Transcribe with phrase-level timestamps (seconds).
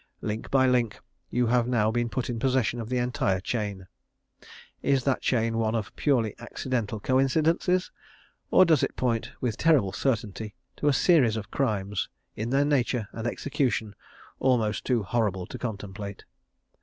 [0.21, 0.99] Link by link
[1.29, 3.85] you have now been put in possession of the entire chain.
[4.81, 7.91] Is that chain one of purely accidental coincidences,
[8.49, 13.09] or does it point with terrible certainty to a series of crimes, in their nature
[13.11, 13.93] and execution
[14.39, 16.25] almost too horrible to contemplate?